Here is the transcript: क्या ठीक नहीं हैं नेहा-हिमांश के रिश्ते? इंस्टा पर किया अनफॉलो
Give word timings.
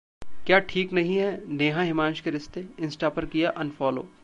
क्या 0.45 0.59
ठीक 0.59 0.93
नहीं 0.93 1.17
हैं 1.17 1.47
नेहा-हिमांश 1.47 2.19
के 2.19 2.29
रिश्ते? 2.29 2.65
इंस्टा 2.79 3.09
पर 3.09 3.25
किया 3.25 3.49
अनफॉलो 3.49 4.07